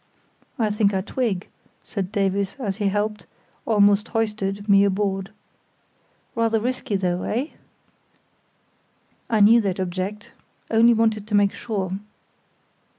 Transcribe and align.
"I 0.57 0.71
think 0.71 0.95
I 0.95 1.01
twig," 1.01 1.47
said 1.83 2.11
Davies, 2.11 2.55
as 2.57 2.77
he 2.77 2.87
helped, 2.87 3.27
almost 3.67 4.07
hoisted, 4.07 4.67
me 4.67 4.83
aboard. 4.83 5.29
"Rather 6.33 6.59
risky 6.59 6.95
though—eh?" 6.95 7.49
"I 9.29 9.39
knew 9.41 9.61
they'd 9.61 9.79
object—only 9.79 10.95
wanted 10.95 11.27
to 11.27 11.35
make 11.35 11.53
sure." 11.53 11.99